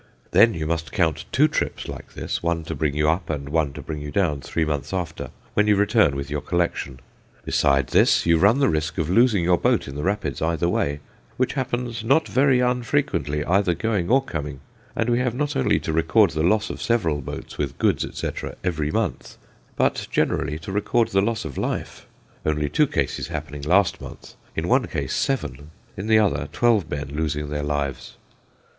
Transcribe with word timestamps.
Then 0.31 0.55
you 0.55 0.65
must 0.65 0.91
count 0.91 1.25
two 1.31 1.47
trips 1.47 1.87
like 1.87 2.13
this, 2.13 2.41
one 2.41 2.63
to 2.63 2.73
bring 2.73 2.95
you 2.95 3.07
up, 3.07 3.29
and 3.29 3.49
one 3.49 3.71
to 3.73 3.83
bring 3.83 4.01
you 4.01 4.09
down 4.09 4.41
three 4.41 4.65
months 4.65 4.95
after, 4.95 5.29
when 5.53 5.67
you 5.67 5.75
return 5.75 6.15
with 6.15 6.27
your 6.27 6.41
collection. 6.41 6.99
Besides 7.45 7.93
this, 7.93 8.25
you 8.25 8.39
run 8.39 8.57
the 8.57 8.67
risk 8.67 8.97
of 8.97 9.11
losing 9.11 9.43
your 9.43 9.59
boat 9.59 9.87
in 9.87 9.93
the 9.93 10.01
rapids 10.01 10.41
either 10.41 10.67
way, 10.67 11.01
which 11.37 11.53
happens 11.53 12.03
not 12.03 12.27
very 12.27 12.61
unfrequently 12.61 13.45
either 13.45 13.75
going 13.75 14.09
or 14.09 14.23
coming; 14.23 14.61
and 14.95 15.07
we 15.07 15.19
have 15.19 15.35
not 15.35 15.55
only 15.55 15.79
to 15.81 15.93
record 15.93 16.31
the 16.31 16.41
loss 16.41 16.71
of 16.71 16.81
several 16.81 17.21
boats 17.21 17.59
with 17.59 17.77
goods, 17.77 18.03
etc., 18.03 18.55
every 18.63 18.89
month, 18.89 19.37
but 19.75 20.07
generally 20.09 20.57
to 20.57 20.71
record 20.71 21.09
the 21.09 21.21
loss 21.21 21.45
of 21.45 21.59
life; 21.59 22.07
only 22.43 22.67
two 22.67 22.87
cases 22.87 23.27
happening 23.27 23.61
last 23.61 24.01
month, 24.01 24.33
in 24.55 24.67
one 24.67 24.87
case 24.87 25.13
seven, 25.13 25.69
in 25.95 26.07
the 26.07 26.17
other 26.17 26.49
twelve 26.51 26.89
men 26.89 27.09
losing 27.11 27.49
their 27.49 27.61
lives. 27.61 28.17